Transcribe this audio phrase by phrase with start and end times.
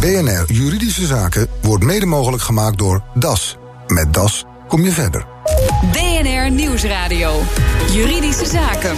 [0.00, 3.56] BNR Juridische Zaken wordt mede mogelijk gemaakt door DAS.
[3.86, 5.26] Met DAS kom je verder.
[5.92, 7.42] BNR Nieuwsradio.
[7.92, 8.96] Juridische Zaken.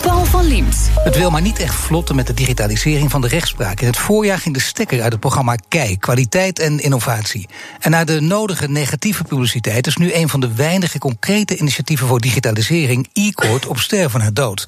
[0.00, 0.90] Paul van Liemt.
[0.94, 3.80] Het wil maar niet echt vlotten met de digitalisering van de rechtspraak.
[3.80, 7.48] In het voorjaar ging de stekker uit het programma KEI, kwaliteit en innovatie.
[7.78, 12.20] En na de nodige negatieve publiciteit is nu een van de weinige concrete initiatieven voor
[12.20, 14.66] digitalisering, e-court, op sterven na dood.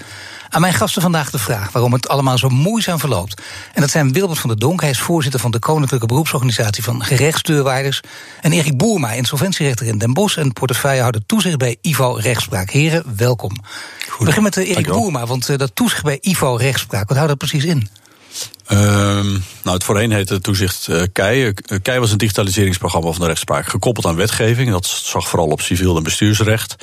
[0.49, 3.43] Aan mijn gasten vandaag de vraag waarom het allemaal zo moeizaam verloopt.
[3.75, 7.05] En dat zijn Wilbert van der Donk, hij is voorzitter van de Koninklijke Beroepsorganisatie van
[7.05, 8.01] Gerechtsdeurwaarders.
[8.41, 12.71] En Erik Boerma, insolventierechter in Den Bosch en portefeuillehouder toezicht bij IVO Rechtspraak.
[12.71, 13.57] Heren, welkom.
[14.19, 17.31] We beginnen met uh, Erik Boerma, want uh, dat toezicht bij IVO Rechtspraak, wat houdt
[17.31, 17.89] dat precies in?
[18.73, 21.53] Um, nou, het voorheen heette toezicht uh, KEI.
[21.83, 24.71] KEI was een digitaliseringsprogramma van de rechtspraak, gekoppeld aan wetgeving.
[24.71, 26.77] Dat zag vooral op civiel en bestuursrecht.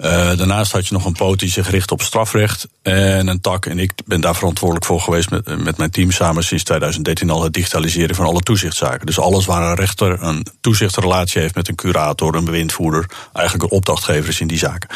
[0.00, 3.66] Uh, daarnaast had je nog een poot die zich richt op strafrecht en een tak.
[3.66, 7.42] En ik ben daar verantwoordelijk voor geweest met, met mijn team samen sinds 2013 al
[7.42, 9.06] het digitaliseren van alle toezichtszaken.
[9.06, 13.76] Dus alles waar een rechter een toezichtrelatie heeft met een curator, een bewindvoerder, eigenlijk een
[13.76, 14.88] opdrachtgever is in die zaken.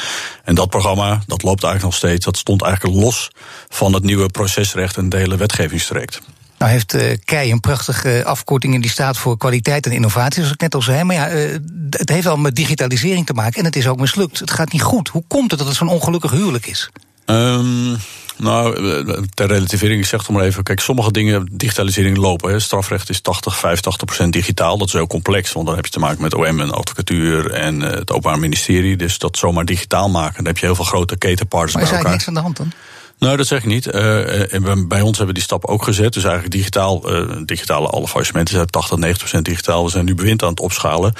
[0.44, 3.30] En dat programma, dat loopt eigenlijk nog steeds, dat stond eigenlijk los
[3.68, 6.20] van het nieuwe procesrecht en de hele wetgevingstraject.
[6.60, 10.52] Nou heeft uh, KEI een prachtige afkorting en die staat voor kwaliteit en innovatie, zoals
[10.52, 11.04] ik net al zei.
[11.04, 11.56] Maar ja, uh,
[11.90, 14.38] het heeft al met digitalisering te maken en het is ook mislukt.
[14.38, 15.08] Het gaat niet goed.
[15.08, 16.90] Hoe komt het dat het zo'n ongelukkig huwelijk is?
[17.26, 17.96] Um,
[18.36, 18.76] nou,
[19.34, 20.62] ter relativering, ik zeg toch maar even.
[20.62, 22.50] Kijk, sommige dingen, digitalisering lopen.
[22.50, 22.60] Hè.
[22.60, 24.78] Strafrecht is 80, 85 procent digitaal.
[24.78, 27.80] Dat is heel complex, want dan heb je te maken met OM en advocatuur en
[27.80, 28.96] het Openbaar Ministerie.
[28.96, 32.02] Dus dat zomaar digitaal maken, dan heb je heel veel grote ketenpartners bij elkaar.
[32.02, 32.89] Maar is eigenlijk niks aan de hand dan?
[33.20, 33.86] Nou, dat zeg ik niet.
[33.86, 36.12] Uh, en bij ons hebben we die stap ook gezet.
[36.12, 39.84] Dus eigenlijk digitaal, uh, digitale alle faillissementen zijn 80, 90 procent digitaal.
[39.84, 41.14] We zijn nu bewind aan het opschalen.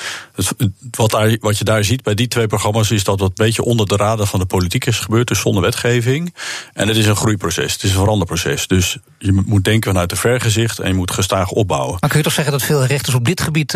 [0.91, 3.65] Wat, daar, wat je daar ziet bij die twee programma's is dat dat een beetje
[3.65, 5.29] onder de radar van de politiek is gebeurd.
[5.29, 6.35] Dus zonder wetgeving.
[6.73, 7.73] En het is een groeiproces.
[7.73, 8.67] Het is een veranderproces.
[8.67, 11.97] Dus je moet denken vanuit de vergezicht en je moet gestaag opbouwen.
[12.01, 13.71] Maar kun je toch zeggen dat veel rechters op dit gebied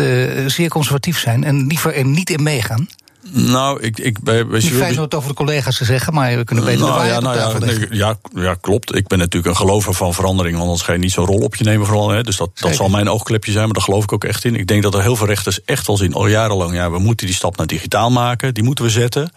[0.47, 2.87] zeer conservatief zijn en liever er niet in meegaan?
[3.31, 6.37] Nou, ik, ik bij, bij Niet fijn om het over de collega's te zeggen, maar
[6.37, 8.95] we kunnen beter nou, de ja, nou, ja, nee, ja, ja, klopt.
[8.95, 11.55] Ik ben natuurlijk een gelover van verandering, want anders ga je niet zo'n rol op
[11.55, 11.85] je nemen.
[11.85, 12.23] Vooral, hè.
[12.23, 14.55] Dus dat, dat zal mijn oogklepje zijn, maar daar geloof ik ook echt in.
[14.55, 17.25] Ik denk dat er heel veel rechters echt wel zien, al jarenlang, ja, we moeten
[17.25, 19.31] die stap naar digitaal maken, die moeten we zetten.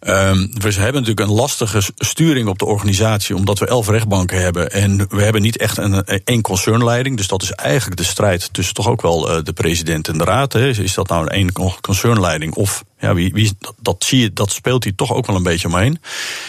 [0.00, 4.70] Um, we hebben natuurlijk een lastige sturing op de organisatie, omdat we elf rechtbanken hebben.
[4.70, 7.16] En we hebben niet echt een één concernleiding.
[7.16, 10.24] Dus dat is eigenlijk de strijd tussen toch ook wel uh, de president en de
[10.24, 10.52] raad.
[10.52, 10.68] Hè.
[10.68, 12.54] Is dat nou een één concernleiding?
[12.54, 15.42] Of ja, wie, wie, dat, dat, zie je, dat speelt hij toch ook wel een
[15.42, 16.00] beetje omheen.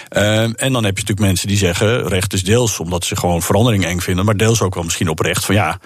[0.10, 3.42] Um, en dan heb je natuurlijk mensen die zeggen: recht is deels omdat ze gewoon
[3.42, 5.80] verandering eng vinden, maar deels ook wel misschien oprecht van ja,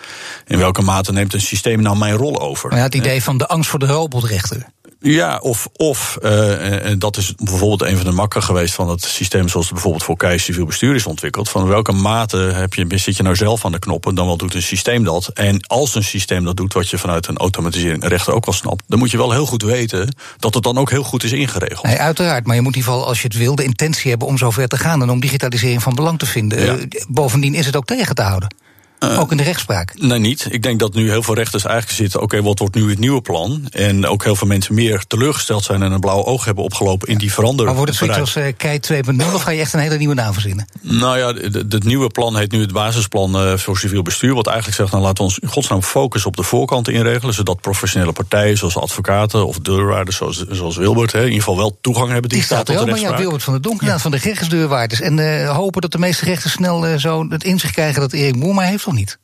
[0.48, 2.70] in welke mate neemt een systeem nou mijn rol over?
[2.70, 4.66] Maar ja, het idee van de angst voor de robotrechter.
[5.04, 9.04] Ja, of, of uh, en dat is bijvoorbeeld een van de makken geweest van het
[9.04, 11.50] systeem zoals het bijvoorbeeld voor KEI civiel bestuur is ontwikkeld.
[11.50, 14.54] Van welke mate heb je, zit je nou zelf aan de knoppen, dan wel doet
[14.54, 15.28] een systeem dat.
[15.28, 18.84] En als een systeem dat doet, wat je vanuit een automatisering rechter ook wel snapt,
[18.88, 21.86] dan moet je wel heel goed weten dat het dan ook heel goed is ingeregeld.
[21.86, 24.28] Nee, uiteraard, maar je moet in ieder geval, als je het wil, de intentie hebben
[24.28, 26.66] om zover te gaan en om digitalisering van belang te vinden.
[26.66, 26.78] Ja.
[27.08, 28.56] Bovendien is het ook tegen te houden.
[29.04, 29.94] Uh, ook in de rechtspraak?
[30.00, 30.48] Nee, niet.
[30.50, 32.22] Ik denk dat nu heel veel rechters eigenlijk zitten...
[32.22, 33.68] oké, okay, wat wordt nu het nieuwe plan?
[33.72, 35.84] En ook heel veel mensen meer teleurgesteld zijn...
[35.84, 37.68] en een blauwe oog hebben opgelopen in die verandering.
[37.68, 40.14] Maar wordt het zoiets als uh, KEI 2.0 of ga je echt een hele nieuwe
[40.14, 40.66] naam verzinnen?
[40.82, 44.34] Nou ja, het nieuwe plan heet nu het basisplan uh, voor civiel bestuur...
[44.34, 47.34] wat eigenlijk zegt, nou laten we ons in godsnaam focussen op de voorkant inregelen...
[47.34, 51.12] zodat professionele partijen zoals advocaten of deurwaarders zoals, zoals Wilbert...
[51.12, 53.12] Hè, in ieder geval wel toegang hebben die staat tot de rechtspraak.
[53.12, 54.00] Ja, Wilbert van der Donk, ja.
[54.00, 55.02] van de rechtsdeurwaarders.
[55.02, 58.02] En hopen dat de meeste rechters snel zo het inzicht krijgen...
[58.02, 59.19] dat Erik Moerma heeft niet?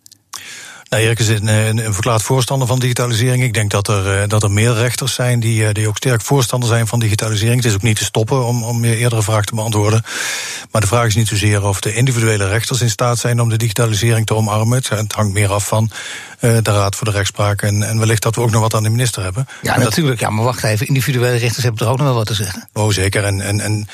[0.89, 3.43] Nou, Erik is een, een, een, verklaard voorstander van digitalisering.
[3.43, 6.87] Ik denk dat er, dat er meer rechters zijn die, die ook sterk voorstander zijn
[6.87, 7.55] van digitalisering.
[7.55, 10.03] Het is ook niet te stoppen om, om je eerdere vraag te beantwoorden.
[10.71, 13.57] Maar de vraag is niet zozeer of de individuele rechters in staat zijn om de
[13.57, 14.77] digitalisering te omarmen.
[14.89, 15.91] Het hangt meer af van
[16.41, 17.61] uh, de Raad voor de Rechtspraak.
[17.61, 19.47] En, en wellicht dat we ook nog wat aan de minister hebben.
[19.61, 20.19] Ja, en natuurlijk.
[20.19, 20.87] Dat, ja, maar wacht even.
[20.87, 22.69] Individuele rechters hebben er ook nog wel wat te zeggen.
[22.73, 23.23] Oh, zeker.
[23.23, 23.41] En.
[23.41, 23.87] en, en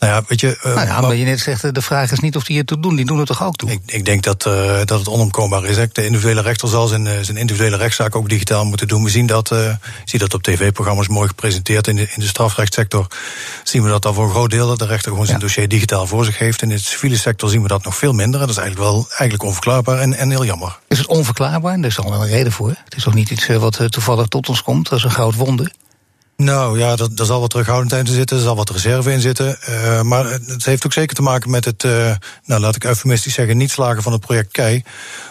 [0.00, 0.58] nou ja, weet je.
[0.66, 2.80] Uh, nou ja, maar je net zegt, de vraag is niet of die het toe
[2.80, 2.96] doen.
[2.96, 3.70] Die doen het toch ook toe?
[3.70, 5.76] Ik, ik denk dat, uh, dat het onomkoombaar is.
[5.76, 5.86] Hè.
[5.92, 9.04] De individuele rechter zal zijn, zijn individuele rechtszaak ook digitaal moeten doen.
[9.04, 9.74] We zien dat, uh,
[10.04, 11.86] zie dat op tv-programma's mooi gepresenteerd.
[11.86, 13.06] In de, in de strafrechtssector
[13.64, 15.44] zien we dat al voor een groot deel dat de rechter gewoon zijn ja.
[15.44, 16.62] dossier digitaal voor zich heeft.
[16.62, 18.40] In de civiele sector zien we dat nog veel minder.
[18.40, 20.78] En dat is eigenlijk wel eigenlijk onverklaarbaar en, en heel jammer.
[20.88, 21.76] Is het onverklaarbaar?
[21.76, 22.68] Daar is al wel een reden voor.
[22.68, 24.88] Het is ook niet iets wat toevallig tot ons komt.
[24.88, 25.72] Dat is een groot wonder.
[26.40, 29.58] Nou ja, daar, zal wat terughoudendheid in zitten, er zal wat reserve in zitten.
[29.68, 32.12] Uh, maar het heeft ook zeker te maken met het, uh,
[32.44, 34.82] nou laat ik eufemistisch zeggen, niet slagen van het project KEI.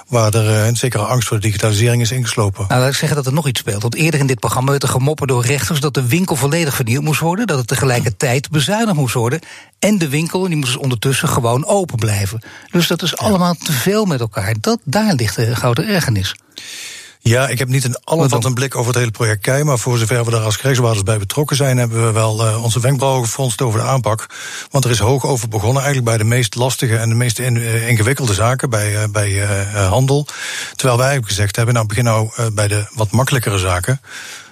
[0.07, 2.65] Waar er uh, een zekere angst voor de digitalisering is ingeslopen.
[2.67, 3.81] Nou, laat ik zeggen dat er nog iets speelt.
[3.81, 7.03] Want eerder in dit programma werd er gemoppen door rechters dat de winkel volledig vernieuwd
[7.03, 7.47] moest worden.
[7.47, 9.39] Dat het tegelijkertijd bezuinigd moest worden.
[9.79, 12.41] En de winkel, die moest dus ondertussen gewoon open blijven.
[12.71, 14.55] Dus dat is allemaal te veel met elkaar.
[14.59, 16.35] Dat, daar ligt de grote ergernis.
[17.21, 19.63] Ja, ik heb niet een alomvattend blik over het hele project KEI...
[19.63, 21.77] maar voor zover we daar als krijgswaarders bij betrokken zijn...
[21.77, 24.25] hebben we wel uh, onze wenkbrauwen gefronst over de aanpak.
[24.71, 26.97] Want er is hoog over begonnen, eigenlijk bij de meest lastige...
[26.97, 30.27] en de meest in, uh, ingewikkelde zaken, bij, uh, bij handel.
[30.75, 34.01] Terwijl wij hebben gezegd hebben, nou begin nou bij de wat makkelijkere zaken...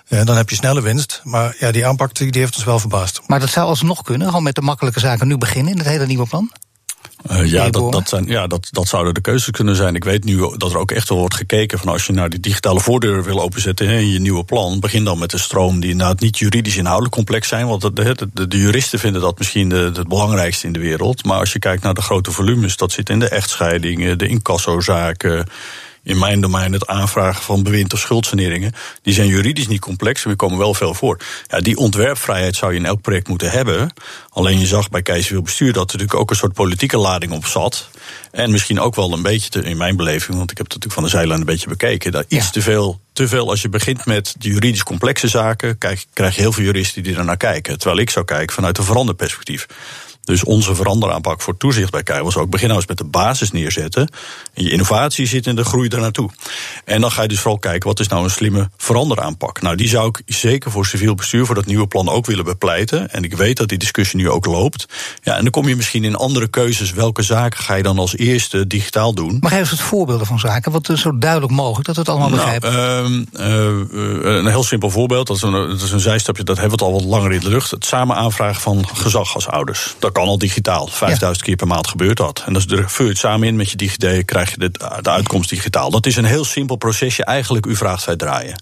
[0.07, 1.21] dan heb je snelle winst.
[1.23, 3.21] Maar ja, die aanpak die heeft ons wel verbaasd.
[3.27, 6.05] Maar dat zou alsnog kunnen, gewoon met de makkelijke zaken nu beginnen in het hele
[6.05, 6.51] nieuwe plan?
[7.31, 9.95] Uh, ja, dat, dat, zijn, ja dat, dat zouden de keuzes kunnen zijn.
[9.95, 12.39] Ik weet nu dat er ook echt wel wordt gekeken van als je nou die
[12.39, 16.19] digitale voordeur wil openzetten in je nieuwe plan, begin dan met de stroom die inderdaad
[16.19, 17.67] niet juridisch inhoudelijk complex zijn.
[17.67, 17.91] Want de,
[18.33, 21.25] de, de juristen vinden dat misschien de, het belangrijkste in de wereld.
[21.25, 25.47] Maar als je kijkt naar de grote volumes, dat zit in de echtscheidingen, de incassozaken
[26.07, 28.73] in mijn domein het aanvragen van bewind of schuldsaneringen.
[29.01, 31.19] Die zijn juridisch niet complex, maar die komen wel veel voor.
[31.47, 33.93] Ja, die ontwerpvrijheid zou je in elk project moeten hebben.
[34.29, 37.45] Alleen je zag bij Keizerwil Bestuur dat er natuurlijk ook een soort politieke lading op
[37.45, 37.89] zat.
[38.31, 40.93] En misschien ook wel een beetje, te, in mijn beleving, want ik heb het natuurlijk
[40.93, 44.05] van de zijlijn een beetje bekeken, dat iets te veel te veel als je begint
[44.05, 47.77] met de juridisch complexe zaken, krijg, krijg je heel veel juristen die er naar kijken.
[47.77, 49.67] Terwijl ik zou kijken vanuit een veranderperspectief.
[50.27, 53.51] Dus onze veranderaanpak voor toezicht bij KEI was ook begin nou eens met de basis
[53.51, 54.09] neerzetten.
[54.53, 56.29] En je innovatie zit in de groei daar naartoe.
[56.85, 59.61] En dan ga je dus vooral kijken wat is nou een slimme veranderaanpak.
[59.61, 63.11] Nou, die zou ik zeker voor civiel bestuur voor dat nieuwe plan ook willen bepleiten.
[63.11, 64.85] En ik weet dat die discussie nu ook loopt.
[65.23, 66.91] Ja, en dan kom je misschien in andere keuzes.
[66.91, 69.37] Welke zaken ga je dan als eerste digitaal doen?
[69.39, 70.71] Maar geef eens het voorbeelden van zaken.
[70.71, 73.27] Wat is zo duidelijk mogelijk dat we het allemaal nou, begrijpen?
[73.39, 75.27] Uh, een heel simpel voorbeeld.
[75.27, 76.43] Dat is, een, dat is een zijstapje.
[76.43, 77.71] Dat hebben we het al wat langer in de lucht.
[77.71, 79.95] Het samen aanvragen van gezag als ouders.
[79.99, 80.87] Dat kan al digitaal.
[80.87, 82.43] 5000 keer per maand gebeurt dat.
[82.45, 84.71] En er vul je het samen in met je DigiD, krijg je de,
[85.01, 85.91] de uitkomst digitaal.
[85.91, 87.25] Dat is een heel simpel procesje.
[87.25, 88.61] Eigenlijk, u vraagt wij draaien.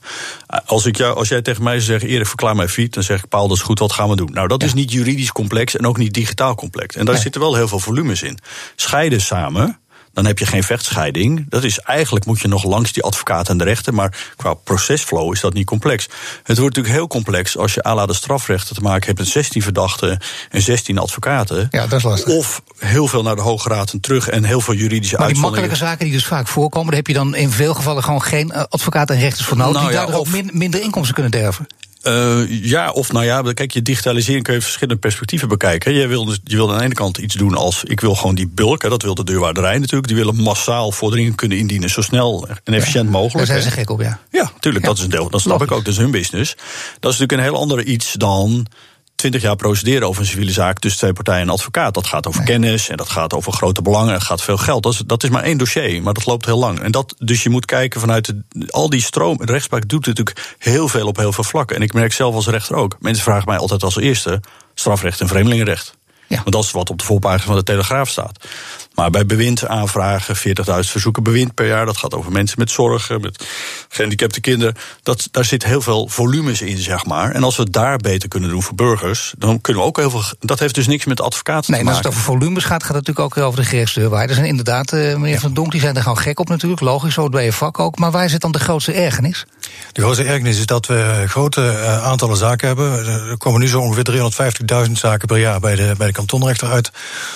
[0.65, 3.29] Als, ik jou, als jij tegen mij zegt, Erik, verklaar mij fiet, dan zeg ik,
[3.29, 4.29] Paul, dat is goed, wat gaan we doen?
[4.33, 6.95] Nou, dat is niet juridisch complex en ook niet digitaal complex.
[6.95, 8.39] En daar zitten wel heel veel volumes in.
[8.75, 9.79] Scheiden samen,
[10.15, 11.45] dan heb je geen vechtscheiding.
[11.49, 13.93] Dat is eigenlijk moet je nog langs die advocaat en de rechter.
[13.93, 16.03] Maar qua procesflow is dat niet complex.
[16.43, 19.61] Het wordt natuurlijk heel complex als je à de strafrechten te maken hebt met 16
[19.61, 20.19] verdachten
[20.49, 21.67] en 16 advocaten.
[21.71, 22.33] Ja, dat is lastig.
[22.33, 25.37] Of heel veel naar de Hoge Raad en terug en heel veel juridische maar die
[25.37, 28.51] makkelijke zaken die dus vaak voorkomen, daar heb je dan in veel gevallen gewoon geen
[28.51, 29.73] eh, advocaat en rechters voor nodig.
[29.73, 31.67] Nou, die ja, daardoor ook minder inkomsten kunnen derven.
[32.07, 35.93] Uh, ja, of nou ja, kijk, je digitalisering kun je verschillende perspectieven bekijken.
[35.93, 38.35] Je wil, dus, je wil aan de ene kant iets doen als ik wil gewoon
[38.35, 40.07] die bulk, hè, dat wil de deurwaarderij natuurlijk.
[40.07, 43.47] Die willen massaal vorderingen kunnen indienen, zo snel en efficiënt mogelijk.
[43.47, 44.19] Daar zijn ze gek op, ja.
[44.31, 45.29] Ja, tuurlijk, dat is een deel.
[45.29, 46.55] Dat snap ik ook, dat is hun business.
[46.99, 48.67] Dat is natuurlijk een heel ander iets dan
[49.15, 51.93] 20 jaar procederen over een civiele zaak tussen twee partijen en advocaat.
[51.93, 54.13] Dat gaat over kennis en dat gaat over grote belangen.
[54.13, 54.83] Het gaat veel geld.
[54.83, 56.79] Dat is, dat is maar één dossier, maar dat loopt heel lang.
[56.79, 59.37] En dat, dus je moet kijken vanuit de, al die stroom.
[59.37, 61.75] De rechtspraak doet natuurlijk heel veel op heel veel vlakken.
[61.75, 62.95] En ik merk zelf als rechter ook.
[62.99, 64.41] Mensen vragen mij altijd als eerste
[64.73, 65.97] strafrecht en vreemdelingenrecht.
[66.27, 66.37] Ja.
[66.37, 68.45] Want dat is wat op de voorpagina van de Telegraaf staat.
[68.95, 71.85] Maar bij bewind aanvragen, 40.000 verzoeken bewind per jaar.
[71.85, 73.45] Dat gaat over mensen met zorgen, met
[73.89, 74.75] gehandicapte kinderen.
[75.03, 77.31] Dat, daar zit heel veel volumes in, zeg maar.
[77.31, 80.09] En als we het daar beter kunnen doen voor burgers, dan kunnen we ook heel
[80.09, 80.23] veel.
[80.39, 82.01] Dat heeft dus niks met advocaten nee, te maken.
[82.01, 84.39] Nee, als het over volumes gaat, gaat het natuurlijk ook over de gerechtsdeurwaarders.
[84.39, 86.81] En inderdaad, uh, meneer Van Donk, die zijn er gewoon gek op natuurlijk.
[86.81, 87.97] Logisch, zo bij je vak ook.
[87.97, 89.45] Maar waar zit dan de grootste ergernis?
[89.91, 93.05] De grootste ergernis is dat we grote uh, aantallen zaken hebben.
[93.05, 96.91] Er komen nu zo ongeveer 350.000 zaken per jaar bij de, bij de kantonrechter uit.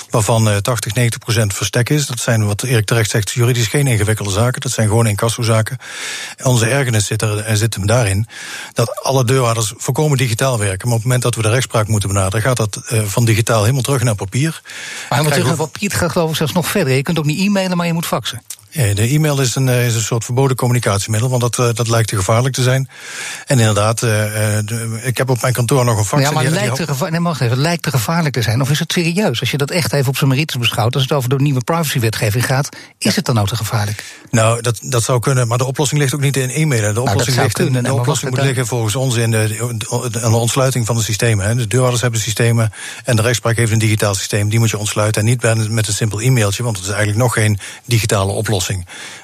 [0.09, 2.06] Waarvan uh, 80, 90 procent verstek is.
[2.06, 4.62] Dat zijn, wat Erik terecht zegt, juridisch geen ingewikkelde zaken.
[4.62, 5.78] Dat zijn gewoon incassozaken.
[6.44, 8.28] Onze ergernis zit, er, zit hem daarin
[8.73, 10.88] dat alle deurwaarders voorkomen digitaal werken.
[10.88, 13.62] Maar op het moment dat we de rechtspraak moeten benaderen, gaat dat uh, van digitaal
[13.62, 14.62] helemaal terug naar papier.
[14.62, 16.94] Maar helemaal terug naar papier gaat geloof ik zelfs nog verder.
[16.94, 18.42] Je kunt ook niet e-mailen, maar je moet faxen.
[18.71, 21.88] Ja, de e-mail is een, eh, is een soort verboden communicatiemiddel, want dat, eh, dat
[21.88, 22.90] lijkt te gevaarlijk te zijn.
[23.45, 26.21] En inderdaad, uh, de, ik heb op mijn kantoor nog een fax.
[26.21, 28.61] Ja, maar het lijkt, te nee, wacht even, het lijkt te gevaarlijk te zijn.
[28.61, 29.40] Of is het serieus?
[29.40, 32.45] Als je dat echt even op zijn merites beschouwt, als het over de nieuwe privacywetgeving
[32.45, 34.04] gaat, is het dan ook te gevaarlijk?
[34.31, 36.94] Nou, dat, dat zou kunnen, maar de oplossing ligt ook niet in e-mailen.
[36.94, 39.76] De nou, oplossing, ligt, kunnen, de oplossing moet liggen volgens ons in de,
[40.11, 41.45] de, ontsluiting van de systemen.
[41.45, 41.56] Hè.
[41.56, 42.73] De deurhouders hebben systemen
[43.04, 44.49] en de rechtspraak heeft een digitaal systeem.
[44.49, 47.33] Die moet je ontsluiten en niet met een simpel e-mailtje, want het is eigenlijk nog
[47.33, 48.58] geen digitale oplossing.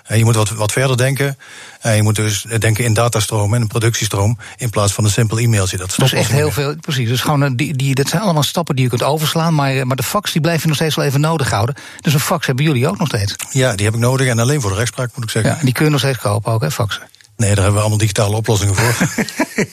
[0.07, 1.37] Je moet wat, wat verder denken.
[1.81, 4.37] Je moet dus denken in datastroom en een productiestroom.
[4.57, 5.77] In plaats van een simpel e-mailtje.
[5.77, 6.75] Dat is echt heel veel.
[6.75, 7.09] Precies.
[7.09, 9.53] Dus gewoon die, die, dat zijn allemaal stappen die je kunt overslaan.
[9.53, 11.75] Maar, maar de fax die blijf je nog steeds wel even nodig houden.
[12.01, 13.35] Dus een fax hebben jullie ook nog steeds.
[13.49, 14.27] Ja, die heb ik nodig.
[14.27, 15.51] En alleen voor de rechtspraak moet ik zeggen.
[15.51, 17.03] Ja, die kun je nog steeds kopen ook, hè, faxen.
[17.37, 19.07] Nee, daar hebben we allemaal digitale oplossingen voor.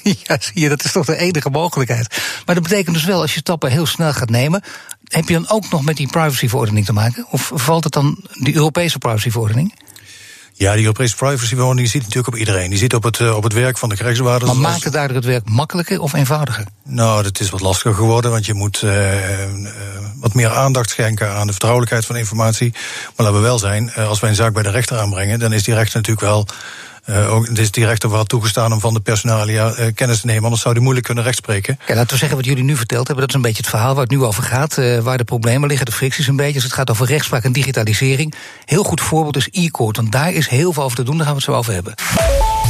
[0.22, 2.22] ja, zie je, dat is toch de enige mogelijkheid.
[2.46, 4.62] Maar dat betekent dus wel, als je stappen heel snel gaat nemen,
[5.08, 7.26] heb je dan ook nog met die privacyverordening te maken?
[7.30, 9.74] Of valt het dan die Europese privacyverordening?
[10.54, 12.70] Ja, die Europese privacyverordening ziet natuurlijk op iedereen.
[12.70, 14.52] Die zit op het, uh, op het werk van de krijgswaarders.
[14.52, 16.64] Maar maakt het daardoor het werk makkelijker of eenvoudiger?
[16.84, 19.70] Nou, het is wat lastiger geworden, want je moet uh, uh,
[20.16, 22.72] wat meer aandacht schenken aan de vertrouwelijkheid van informatie.
[22.72, 25.62] Maar laten we wel zijn, als wij een zaak bij de rechter aanbrengen, dan is
[25.62, 26.46] die rechter natuurlijk wel
[27.06, 30.26] uh, ook, het is die rechter wel toegestaan om van de personalia uh, kennis te
[30.26, 31.78] nemen, anders zou die moeilijk kunnen rechtspreken.
[31.86, 33.26] Ja, laten we zeggen wat jullie nu verteld hebben.
[33.26, 34.78] Dat is een beetje het verhaal waar het nu over gaat.
[34.78, 36.52] Uh, waar de problemen liggen, de fricties een beetje.
[36.52, 38.34] Dus het gaat over rechtspraak en digitalisering.
[38.64, 41.16] Heel goed voorbeeld is e-court, want daar is heel veel over te doen.
[41.16, 41.94] Daar gaan we het zo over hebben.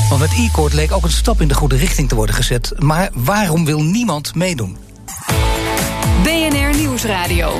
[0.08, 2.72] Want met e-court leek ook een stap in de goede richting te worden gezet.
[2.78, 4.76] Maar waarom wil niemand meedoen?
[6.22, 7.58] BNR Nieuwsradio.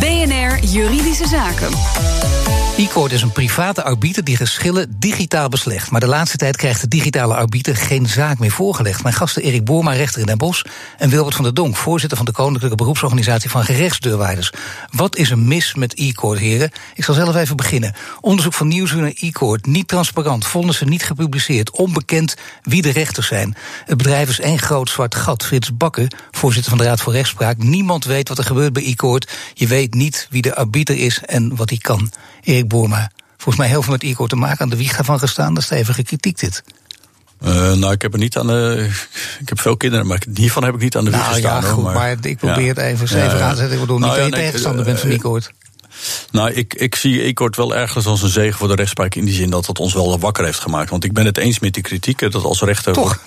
[0.00, 1.70] BNR Juridische Zaken.
[2.78, 5.90] E-court is een private arbiter die geschillen digitaal beslecht.
[5.90, 9.02] Maar de laatste tijd krijgt de digitale arbiter geen zaak meer voorgelegd.
[9.02, 10.64] Mijn gasten Erik Boerma, rechter in Den Bosch...
[10.98, 14.52] en Wilbert van der Donk, voorzitter van de Koninklijke Beroepsorganisatie van Gerechtsdeurwaarders.
[14.90, 16.70] Wat is er mis met e-court, heren?
[16.94, 17.94] Ik zal zelf even beginnen.
[18.20, 19.66] Onderzoek van Nieuwsuur naar e-court.
[19.66, 21.70] Niet transparant, ze niet gepubliceerd.
[21.70, 23.56] Onbekend wie de rechters zijn.
[23.84, 25.44] Het bedrijf is één groot zwart gat.
[25.44, 27.56] Frits Bakker, voorzitter van de Raad voor Rechtspraak.
[27.56, 29.30] Niemand weet wat er gebeurt bij e-court.
[29.54, 32.10] Je weet niet wie de arbiter is en wat hij kan.
[32.42, 33.10] Erik Boerma.
[33.36, 35.54] Volgens mij heel veel met ICO te maken aan de wieg van gestaan.
[35.54, 36.62] Dat is stevige kritiek dit.
[37.44, 38.88] Uh, nou, ik heb er niet aan de.
[39.40, 41.62] Ik heb veel kinderen, maar hiervan heb ik niet aan de wieg nou, gestaan.
[41.62, 42.68] Ja, goed, maar, maar, ik probeer ja.
[42.68, 43.74] het even zeven aan te zetten.
[43.74, 45.52] Ik bedoel, niet nou, dat je tegenstander bent van Nicoort.
[46.30, 49.14] Nou, ik, ik zie Ekort wel ergens als een zegen voor de rechtspraak...
[49.14, 50.90] in die zin dat het ons wel wakker heeft gemaakt.
[50.90, 52.92] Want ik ben het eens met die kritiek, dat als rechter...
[52.92, 53.22] Toch?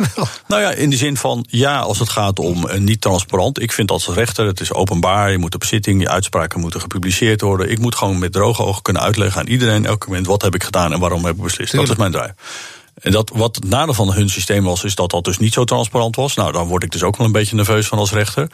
[0.48, 3.62] Nou ja, in de zin van, ja, als het gaat om uh, niet transparant...
[3.62, 6.02] ik vind als rechter, het is openbaar, je moet op zitting...
[6.02, 7.72] je uitspraken moeten gepubliceerd worden.
[7.72, 9.86] Ik moet gewoon met droge ogen kunnen uitleggen aan iedereen...
[9.86, 11.70] elk moment, wat heb ik gedaan en waarom heb ik beslist.
[11.72, 11.98] Tuurlijk.
[11.98, 12.34] Dat is mijn drive.
[13.02, 15.64] En dat, wat het nadeel van hun systeem was, is dat dat dus niet zo
[15.64, 16.36] transparant was.
[16.36, 18.48] Nou, dan word ik dus ook wel een beetje nerveus van als rechter.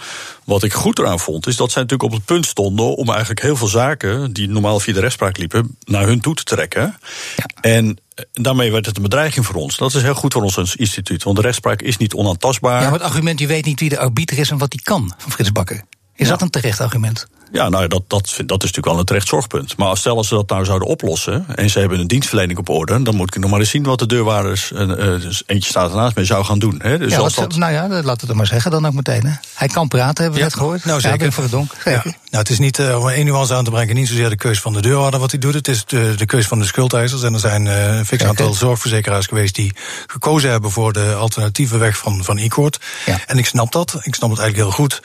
[0.44, 3.42] Wat ik goed eraan vond, is dat zij natuurlijk op het punt stonden om eigenlijk
[3.42, 6.98] heel veel zaken die normaal via de rechtspraak liepen, naar hun toe te trekken.
[7.36, 7.46] Ja.
[7.62, 7.98] En
[8.32, 9.78] daarmee werd het een bedreiging voor ons.
[9.78, 12.82] Dat is heel goed voor ons als instituut, want de rechtspraak is niet onaantastbaar.
[12.82, 15.14] Ja, maar het argument, je weet niet wie de arbiter is en wat die kan,
[15.18, 15.84] van Frits Bakker.
[16.16, 16.32] Is ja.
[16.32, 17.28] dat een terecht argument?
[17.52, 19.78] Ja, nou, dat, dat, dat is natuurlijk wel een terecht zorgpunt.
[19.78, 23.02] Maar stel als ze dat nou zouden oplossen en ze hebben een dienstverlening op orde,
[23.02, 26.16] dan moet ik nog maar eens zien wat de deurwaarders, uh, dus eentje staat ernaast
[26.16, 26.76] mee, zou gaan doen.
[26.84, 26.98] Hè?
[26.98, 27.56] Dus ja, wat, dat...
[27.56, 29.26] Nou ja, laat het er maar zeggen dan ook meteen.
[29.26, 29.34] Hè?
[29.54, 30.86] Hij kan praten, hebben we ja, net gehoord.
[30.86, 31.26] Nou, zeker.
[31.26, 31.72] Ja, voor de donk.
[31.86, 32.02] Ja.
[32.04, 34.62] Nou, het is niet, uh, om één nuance aan te brengen, niet zozeer de keuze
[34.62, 35.54] van de deurwaarder wat hij doet.
[35.54, 37.24] Het is de, de keuze van de schuldeisers.
[37.24, 39.76] En er zijn uh, een fix aantal zorgverzekeraars geweest die
[40.08, 42.80] gekozen hebben voor de alternatieve weg van, van e-court.
[43.06, 43.20] Ja.
[43.26, 44.00] En ik snap dat.
[44.02, 45.02] Ik snap het eigenlijk heel goed.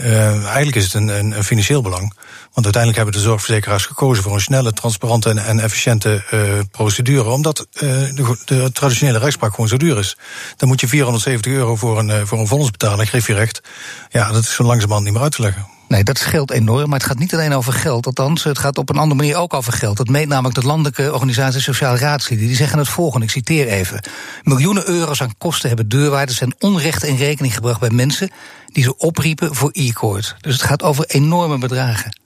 [0.00, 2.14] Uh, eigenlijk is het een, een, een, financieel belang.
[2.52, 7.28] Want uiteindelijk hebben de zorgverzekeraars gekozen voor een snelle, transparante en, en efficiënte uh, procedure.
[7.28, 10.16] Omdat uh, de, de, traditionele rechtspraak gewoon zo duur is.
[10.56, 13.62] Dan moet je 470 euro voor een, voor een vonnis betalen, je recht.
[14.08, 15.77] Ja, dat is zo langzamerhand niet meer uit te leggen.
[15.88, 16.88] Nee, dat scheelt enorm.
[16.88, 18.06] Maar het gaat niet alleen over geld.
[18.06, 19.96] Althans, het gaat op een andere manier ook over geld.
[19.96, 22.46] Dat meet namelijk de Landelijke Organisatie Sociale Raadslieden.
[22.46, 24.04] Die zeggen het volgende, ik citeer even.
[24.42, 28.30] Miljoenen euro's aan kosten hebben deurwaarders en onrecht in rekening gebracht bij mensen
[28.66, 30.36] die ze opriepen voor e-court.
[30.40, 32.18] Dus het gaat over enorme bedragen.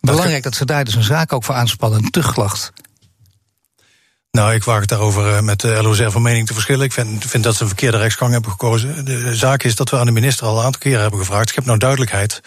[0.00, 2.72] Belangrijk dat ze daar dus een zaak ook voor aanspannen, een tuchtklacht.
[4.38, 6.84] Nou, ik waag het daarover met de LOZR van mening te verschillen.
[6.84, 9.04] Ik vind, vind, dat ze een verkeerde rechtsgang hebben gekozen.
[9.04, 11.48] De zaak is dat we aan de minister al een aantal keren hebben gevraagd.
[11.48, 12.40] Ik heb nou duidelijkheid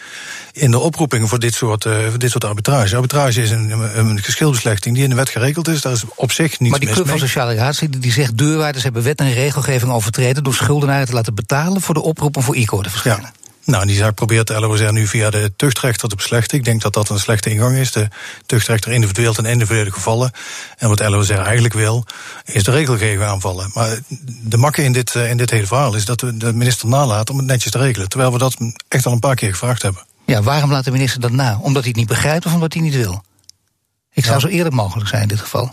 [0.52, 2.94] in de oproepingen voor dit soort, uh, voor dit soort arbitrage.
[2.94, 5.80] Arbitrage is een, een geschilbeslechting die in de wet geregeld is.
[5.80, 8.38] Daar is op zich niets Maar die Club van Sociale Raadsleden die zegt...
[8.38, 10.44] deurwaarders hebben wet en regelgeving overtreden...
[10.44, 13.32] door schuldenaren te laten betalen voor de oproepen voor e-code te verschijnen.
[13.40, 13.45] Ja.
[13.66, 16.58] Nou, die zaak probeert de LOZR nu via de tuchtrechter te beslechten.
[16.58, 17.92] Ik denk dat dat een slechte ingang is.
[17.92, 18.08] De
[18.46, 20.30] tuchtrechter individueel ten individuele gevallen.
[20.76, 22.06] En wat de LOZR eigenlijk wil,
[22.44, 23.70] is de regelgeving aanvallen.
[23.74, 23.98] Maar
[24.42, 27.40] de makke in dit, in dit hele verhaal is dat we de minister nalaten om
[27.40, 28.08] het netjes te regelen.
[28.08, 28.56] Terwijl we dat
[28.88, 30.02] echt al een paar keer gevraagd hebben.
[30.26, 31.58] Ja, waarom laat de minister dat na?
[31.60, 33.22] Omdat hij het niet begrijpt of omdat hij niet wil?
[34.12, 35.68] Ik zou zo eerlijk mogelijk zijn in dit geval.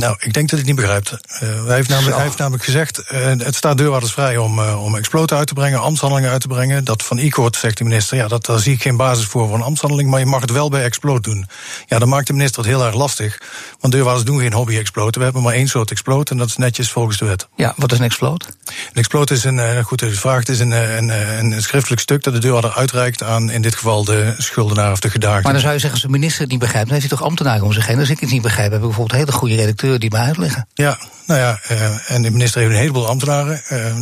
[0.00, 1.10] Nou, ik denk dat hij het niet begrijpt.
[1.12, 4.84] Uh, hij, heeft namelijk, hij heeft namelijk gezegd: uh, het staat deurwaarders vrij om, uh,
[4.84, 6.84] om exploten uit te brengen, ambtshandelingen uit te brengen.
[6.84, 9.56] Dat van e-court, zegt de minister, ja, dat, daar zie ik geen basis voor voor
[9.56, 11.46] een ambtshandeling, maar je mag het wel bij exploot doen.
[11.86, 13.40] Ja, dan maakt de minister het heel erg lastig.
[13.80, 15.18] Want deurwaarders doen geen hobby-exploten.
[15.18, 17.48] We hebben maar één soort exploot en dat is netjes volgens de wet.
[17.56, 18.46] Ja, wat is een exploot?
[18.66, 21.08] Een exploot is een, goed, de vraag het is een, een,
[21.38, 25.10] een, schriftelijk stuk dat de deurwaarder uitreikt aan in dit geval de schuldenaar of de
[25.10, 25.42] gedaagde.
[25.42, 27.26] Maar dan zou je zeggen, als de minister het niet begrijpt, dan heeft hij toch
[27.26, 27.98] ambtenaren om zich heen.
[27.98, 29.54] Als ik het niet begrijp, heb ik bijvoorbeeld hele goede
[29.98, 30.66] die mij uitleggen.
[30.74, 33.62] Ja, nou ja, uh, en de minister heeft een heleboel ambtenaren.
[33.72, 33.94] Uh,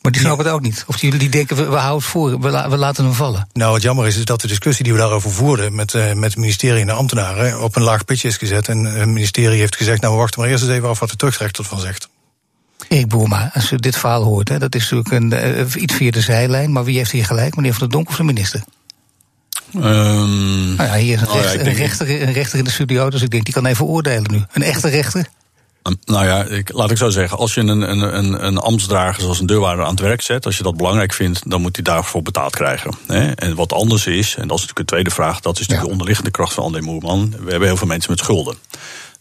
[0.00, 0.84] Maar die snappen het ook niet.
[0.86, 3.48] Of jullie die denken, we, we houden het voor, we, we, laten hem vallen.
[3.52, 5.74] Nou, wat jammer is, is dat de discussie die we daarover voerden...
[5.74, 8.68] met, uh, met het ministerie en de ambtenaren op een laag pitje is gezet.
[8.68, 10.98] En het ministerie heeft gezegd, nou, we wachten maar eerst eens even af...
[10.98, 12.08] wat de terugrechter van zegt.
[12.88, 16.10] Erik Boerma, als u dit verhaal hoort, hè, dat is natuurlijk een, uh, iets via
[16.10, 16.72] de zijlijn...
[16.72, 18.62] maar wie heeft hier gelijk, meneer Van der Donk of de minister?
[19.74, 22.70] Um, nou ja, hier is een, oh, rechter, ja, een, rechter, een rechter in de
[22.70, 24.42] studio, dus ik denk, die kan even oordelen nu.
[24.52, 25.26] Een echte rechter?
[26.04, 27.38] Nou ja, ik, laat ik zo zeggen.
[27.38, 30.56] Als je een, een, een, een ambtsdrager zoals een deurwaarder aan het werk zet, als
[30.56, 32.94] je dat belangrijk vindt, dan moet hij daarvoor betaald krijgen.
[33.06, 33.30] Hè?
[33.30, 35.92] En wat anders is, en dat is natuurlijk een tweede vraag, dat is natuurlijk de
[35.92, 37.30] onderliggende kracht van André Moerman.
[37.30, 38.56] We hebben heel veel mensen met schulden.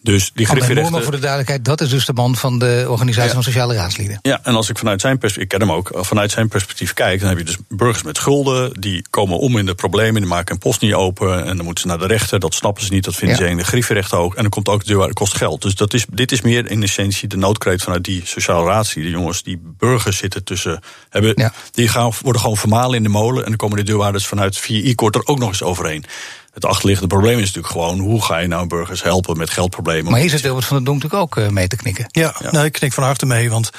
[0.03, 1.03] Dus die griffierechten...
[1.03, 3.33] voor de duidelijkheid, dat is dus de man van de Organisatie ja.
[3.33, 4.19] van Sociale Raadslieden.
[4.21, 7.19] Ja, en als ik vanuit zijn perspectief, ik ken hem ook, vanuit zijn perspectief kijk,
[7.19, 10.53] dan heb je dus burgers met schulden, die komen om in de problemen, die maken
[10.53, 13.03] een post niet open en dan moeten ze naar de rechter, dat snappen ze niet,
[13.03, 13.43] dat vinden ja.
[13.43, 14.35] ze in de griffierechten ook.
[14.35, 15.61] En dan komt ook de deur, kost geld.
[15.61, 19.13] Dus dat is, dit is meer in essentie de noodkreet vanuit die sociale raadslieden.
[19.13, 20.79] De jongens, die burgers zitten tussen,
[21.09, 21.53] hebben, ja.
[21.71, 24.89] die gaan, worden gewoon vermalen in de molen en dan komen de deurwaarders vanuit via
[24.89, 26.05] e-court er ook nog eens overheen.
[26.51, 27.99] Het achterliggende probleem is natuurlijk gewoon...
[27.99, 30.11] hoe ga je nou burgers helpen met geldproblemen?
[30.11, 32.05] Maar hier zit Wilbert van der Donk natuurlijk ook uh, mee te knikken.
[32.07, 32.51] Ja, ja.
[32.51, 33.49] Nou, ik knik van harte mee.
[33.49, 33.69] Want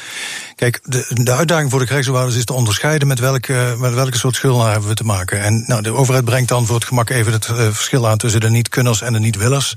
[0.70, 3.08] kijk, de, de uitdaging voor de krijgsbewaarders is te onderscheiden...
[3.08, 5.40] met welke, met welke soort schulden hebben we te maken.
[5.40, 8.18] En nou, de overheid brengt dan voor het gemak even het uh, verschil aan...
[8.18, 9.74] tussen de niet-kunners en de niet-willers.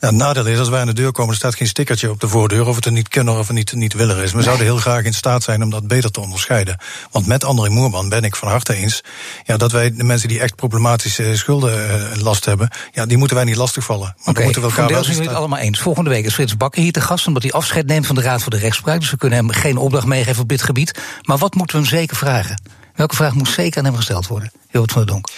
[0.00, 1.30] Nou, het nadeel is, als wij aan de deur komen...
[1.30, 2.66] er staat geen stickertje op de voordeur...
[2.66, 4.30] of het een niet-kunner of een niet-willer is.
[4.30, 4.44] We nee.
[4.44, 6.78] zouden heel graag in staat zijn om dat beter te onderscheiden.
[7.10, 9.02] Want met André Moerman ben ik van harte eens...
[9.44, 13.36] Ja, dat wij de mensen die echt problematische schulden uh, last hebben, ja, die moeten
[13.36, 14.14] wij niet lastigvallen.
[14.18, 15.78] Maar okay, moeten we elkaar wel zijn we het allemaal eens.
[15.78, 18.42] Volgende week is Frits Bakker hier te gast, omdat hij afscheid neemt van de Raad
[18.42, 19.00] voor de Rechtspraak.
[19.00, 21.00] Dus we kunnen hem geen opdracht meegeven op dit gebied.
[21.22, 22.62] Maar wat moeten we hem zeker vragen?
[22.94, 24.50] Welke vraag moet zeker aan hem gesteld worden?
[24.70, 25.28] Hilbert van der Donk.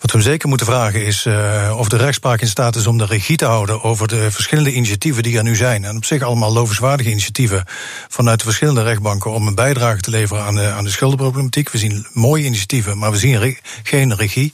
[0.00, 2.98] Wat we hem zeker moeten vragen is uh, of de rechtspraak in staat is om
[2.98, 5.84] de regie te houden over de verschillende initiatieven die er nu zijn.
[5.84, 7.64] En op zich allemaal lovenswaardige initiatieven
[8.08, 11.70] vanuit de verschillende rechtbanken om een bijdrage te leveren aan de, aan de schuldenproblematiek.
[11.70, 14.52] We zien mooie initiatieven, maar we zien re geen regie.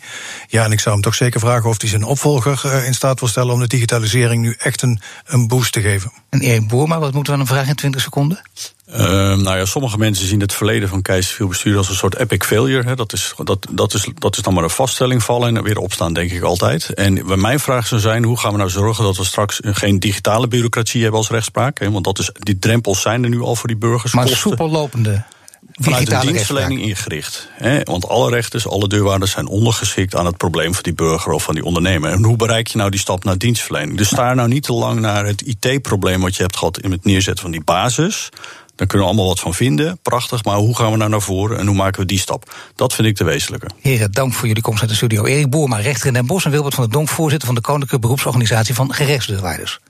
[0.49, 3.21] Ja, en ik zou hem toch zeker vragen of hij zijn opvolger uh, in staat
[3.21, 6.13] wil stellen om de digitalisering nu echt een, een boost te geven.
[6.31, 8.43] En Erik Boerma, wat moeten we aan hem vragen in 20 seconden?
[8.89, 8.99] Uh,
[9.37, 12.89] nou ja, sommige mensen zien het verleden van Keizerviel bestuur als een soort epic failure.
[12.89, 12.97] Hè.
[12.97, 16.13] Dat, is, dat, dat, is, dat is dan maar een vaststelling vallen en weer opstaan,
[16.13, 16.95] denk ik altijd.
[16.95, 20.49] En mijn vraag zou zijn: hoe gaan we nou zorgen dat we straks geen digitale
[20.49, 21.79] bureaucratie hebben als rechtspraak?
[21.79, 21.91] Hè?
[21.91, 24.13] Want dat is, die drempels zijn er nu al voor die burgers.
[24.13, 25.25] Maar soepel lopende
[25.73, 27.49] vanuit de dienstverlening ingericht.
[27.53, 27.83] Hè?
[27.83, 31.55] Want alle rechters, alle deurwaarders zijn ondergeschikt aan het probleem van die burger of van
[31.55, 32.11] die ondernemer.
[32.11, 33.99] En hoe bereik je nou die stap naar dienstverlening?
[33.99, 37.05] Dus sta nou niet te lang naar het IT-probleem wat je hebt gehad in het
[37.05, 38.29] neerzetten van die basis.
[38.77, 39.99] Daar kunnen we allemaal wat van vinden.
[40.03, 42.55] Prachtig, maar hoe gaan we nou naar voren en hoe maken we die stap?
[42.75, 43.67] Dat vind ik de wezenlijke.
[43.81, 45.25] Heren, dank voor jullie komst uit de studio.
[45.25, 47.99] Erik Boerma, rechter in Den Bosch en Wilbert van der Donk, voorzitter van de Koninklijke
[47.99, 49.81] Beroepsorganisatie van Gerechtsdeurwaarders.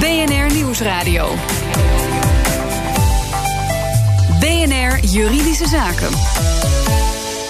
[0.00, 1.34] BNR Nieuwsradio.
[4.40, 6.10] BNR Juridische Zaken.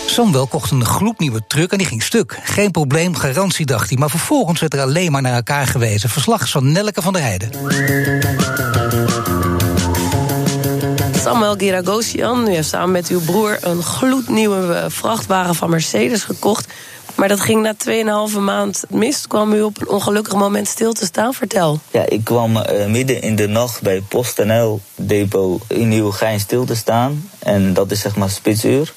[0.06, 2.38] Samuel kocht een gloednieuwe truck en die ging stuk.
[2.42, 3.98] Geen probleem, garantie dacht hij.
[3.98, 6.10] Maar vervolgens werd er alleen maar naar elkaar gewezen.
[6.10, 7.50] Verslag van Nelke van der Heijden.
[11.58, 16.72] Giragosian, u heeft samen met uw broer een gloednieuwe vrachtwagen van Mercedes gekocht.
[17.14, 17.74] Maar dat ging na
[18.32, 19.26] 2,5 maand mis.
[19.26, 21.34] Kwam u op een ongelukkig moment stil te staan?
[21.34, 21.80] Vertel.
[21.90, 26.74] Ja, ik kwam uh, midden in de nacht bij PostNL depot in Nieuwegein stil te
[26.74, 27.30] staan.
[27.38, 28.94] En dat is zeg maar spitsuur.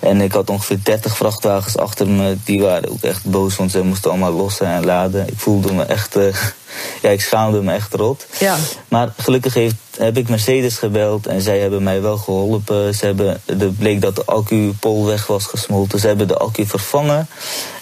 [0.00, 2.36] En ik had ongeveer 30 vrachtwagens achter me.
[2.44, 5.28] Die waren ook echt boos, want ze moesten allemaal lossen en laden.
[5.28, 6.16] Ik voelde me echt.
[6.16, 6.36] Uh,
[7.02, 8.26] ja, ik schaamde me echt rot.
[8.38, 8.56] Ja.
[8.88, 12.94] Maar gelukkig heeft, heb ik Mercedes gebeld en zij hebben mij wel geholpen.
[12.94, 15.98] Ze hebben, het bleek dat de accupol weg was gesmolten.
[15.98, 17.28] Ze hebben de accu vervangen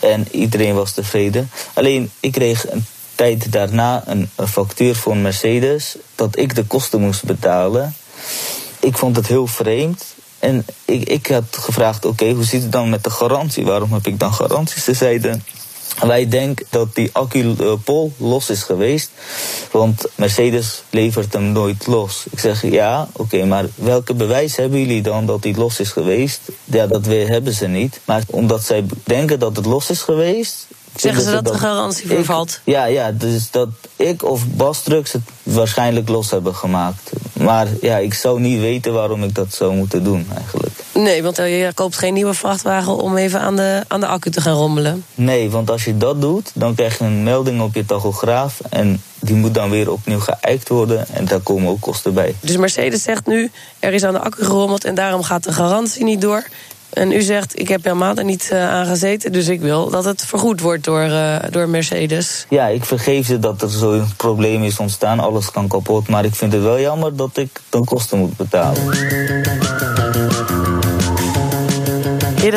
[0.01, 1.51] en iedereen was tevreden.
[1.75, 7.01] Alleen, ik kreeg een tijd daarna een, een factuur van Mercedes dat ik de kosten
[7.01, 7.95] moest betalen.
[8.81, 10.05] Ik vond het heel vreemd.
[10.41, 13.65] En ik, ik had gevraagd, oké, hoe zit het dan met de garantie?
[13.65, 14.85] Waarom heb ik dan garanties?
[14.85, 15.45] Ze zeiden,
[16.07, 19.11] wij denken dat die accupol los is geweest,
[19.71, 22.25] want Mercedes levert hem nooit los.
[22.31, 26.41] Ik zeg ja, oké, maar welke bewijs hebben jullie dan dat die los is geweest?
[26.65, 28.01] Ja, dat hebben ze niet.
[28.05, 32.61] Maar omdat zij denken dat het los is geweest, Zeggen ze dat, de garantie vervalt?
[32.65, 37.11] ja, ja, dus dat ik of Bas Trucks het waarschijnlijk los hebben gemaakt.
[37.41, 40.75] Maar ja, ik zou niet weten waarom ik dat zou moeten doen eigenlijk.
[40.95, 44.41] Nee, want je koopt geen nieuwe vrachtwagen om even aan de, aan de accu te
[44.41, 45.05] gaan rommelen.
[45.15, 48.61] Nee, want als je dat doet, dan krijg je een melding op je tachograaf.
[48.71, 51.07] En die moet dan weer opnieuw geëikt worden.
[51.13, 52.35] En daar komen ook kosten bij.
[52.41, 56.05] Dus Mercedes zegt nu, er is aan de accu gerommeld en daarom gaat de garantie
[56.05, 56.47] niet door.
[56.93, 59.33] En u zegt, ik heb helemaal er niet uh, aan gezeten...
[59.33, 62.47] dus ik wil dat het vergoed wordt door, uh, door Mercedes.
[62.49, 65.21] Ja, ik vergeef ze dat er zo'n probleem is ontstaan.
[65.21, 66.09] Alles kan kapot.
[66.09, 68.83] Maar ik vind het wel jammer dat ik dan kosten moet betalen.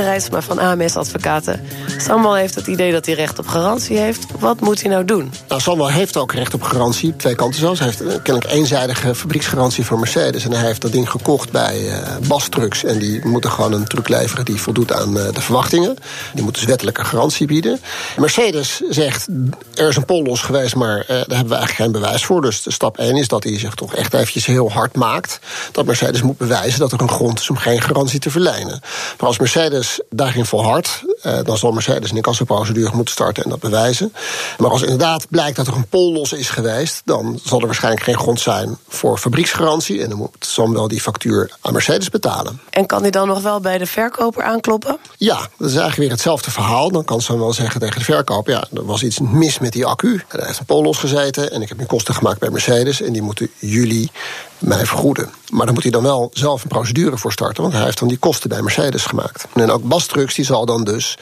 [0.02, 1.62] Rijtsma van AMS Advocaten.
[1.98, 4.26] Samuel heeft het idee dat hij recht op garantie heeft.
[4.40, 5.32] Wat moet hij nou doen?
[5.48, 7.80] Nou, Samuel heeft ook recht op garantie, twee kanten zelfs.
[7.80, 10.46] Hij heeft een kennelijk eenzijdige fabrieksgarantie voor Mercedes.
[10.46, 12.84] En hij heeft dat ding gekocht bij uh, Bas Trucks.
[12.84, 15.96] En die moeten gewoon een truck leveren die voldoet aan uh, de verwachtingen.
[16.34, 17.80] Die moeten dus wettelijke garantie bieden.
[18.18, 19.28] Mercedes zegt,
[19.74, 22.42] er is een pol los geweest, maar daar hebben we eigenlijk geen bewijs voor.
[22.42, 25.40] Dus stap 1 is dat hij zich toch echt eventjes heel hard maakt.
[25.72, 28.80] Dat Mercedes moet bewijzen dat er een grond is om geen garantie te verlenen.
[29.18, 31.13] Maar als Mercedes daarin volhardt, uh,
[31.44, 34.14] dan zal Mercedes een incassoprocedure moeten starten en dat bewijzen.
[34.58, 38.04] Maar als inderdaad blijkt dat er een pol los is geweest, dan zal er waarschijnlijk
[38.04, 40.02] geen grond zijn voor fabrieksgarantie.
[40.02, 42.62] En dan moet Sam die factuur aan Mercedes betalen.
[42.70, 44.98] En kan hij dan nog wel bij de verkoper aankloppen?
[45.18, 46.92] Ja, dat is eigenlijk weer hetzelfde verhaal.
[46.92, 49.86] Dan kan Sam wel zeggen tegen de verkoper: ja, er was iets mis met die
[49.86, 50.24] accu.
[50.28, 53.02] En hij heeft een pol losgezeten en ik heb nu kosten gemaakt bij Mercedes.
[53.02, 54.12] En die moeten jullie
[54.58, 55.30] mij vergoeden.
[55.50, 58.08] Maar dan moet hij dan wel zelf een procedure voor starten, want hij heeft dan
[58.08, 59.46] die kosten bij Mercedes gemaakt.
[59.54, 61.13] En ook Bas Trucks die zal dan dus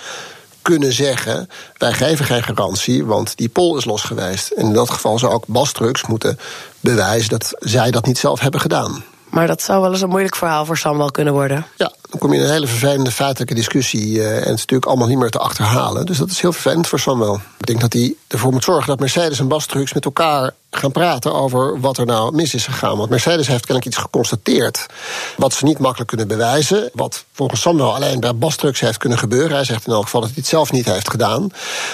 [0.61, 4.51] kunnen zeggen: wij geven geen garantie, want die pol is los geweest.
[4.51, 6.39] En in dat geval zou ook Bas Trucks moeten
[6.79, 9.03] bewijzen dat zij dat niet zelf hebben gedaan.
[9.29, 11.65] Maar dat zou wel eens een moeilijk verhaal voor Sam wel kunnen worden.
[11.77, 14.15] Ja, dan kom je in een hele vervelende feitelijke discussie.
[14.15, 16.05] Uh, en het is natuurlijk allemaal niet meer te achterhalen.
[16.05, 17.39] Dus dat is heel vervelend voor Samuel.
[17.57, 20.91] Ik denk dat hij ervoor moet zorgen dat Mercedes en Bas Trucks met elkaar gaan
[20.91, 22.97] praten over wat er nou mis is gegaan.
[22.97, 24.85] Want Mercedes heeft kennelijk iets geconstateerd
[25.37, 26.89] wat ze niet makkelijk kunnen bewijzen.
[26.93, 29.55] Wat volgens Samuel alleen bij Bas Trucks heeft kunnen gebeuren.
[29.55, 31.49] Hij zegt in elk geval dat hij het zelf niet heeft gedaan.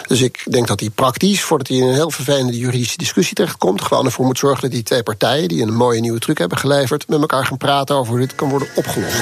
[0.07, 3.81] Dus ik denk dat hij praktisch, voordat hij in een heel vervelende juridische discussie terechtkomt,
[3.81, 7.07] gewoon ervoor moet zorgen dat die twee partijen die een mooie nieuwe truc hebben geleverd,
[7.07, 9.21] met elkaar gaan praten over hoe dit kan worden opgelost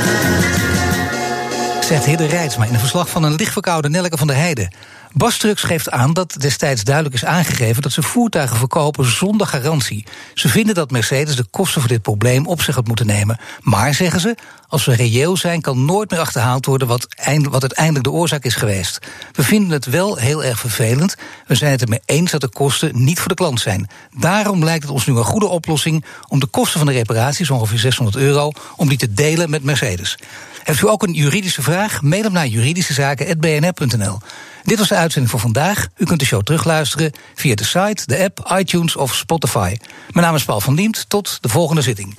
[1.86, 4.70] zegt Hidde Rijtsma in een verslag van een lichtverkoude Nelke van der Heijden.
[5.18, 10.06] Bas geeft aan dat destijds duidelijk is aangegeven dat ze voertuigen verkopen zonder garantie.
[10.34, 13.40] Ze vinden dat Mercedes de kosten voor dit probleem op zich had moeten nemen.
[13.62, 14.36] Maar, zeggen ze,
[14.68, 18.44] als we reëel zijn, kan nooit meer achterhaald worden wat, eind, wat uiteindelijk de oorzaak
[18.44, 19.00] is geweest.
[19.32, 21.16] We vinden het wel heel erg vervelend.
[21.48, 23.90] We zijn het ermee eens dat de kosten niet voor de klant zijn.
[24.18, 27.80] Daarom lijkt het ons nu een goede oplossing om de kosten van de reparaties, ongeveer
[27.80, 30.18] 600 euro, om die te delen met Mercedes.
[30.64, 32.02] Heeft u ook een juridische vraag?
[32.02, 34.20] Mail hem naar juridischezaken.bnr.nl.
[34.66, 35.88] Dit was de uitzending voor vandaag.
[35.98, 39.76] U kunt de show terugluisteren via de site, de app, iTunes of Spotify.
[40.12, 41.06] Mijn naam is Paul van Diemt.
[41.10, 42.16] Tot de volgende zitting.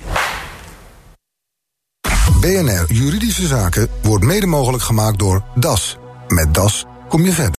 [2.39, 5.97] BNR Juridische Zaken wordt mede mogelijk gemaakt door DAS.
[6.27, 7.55] Met DAS kom je verder.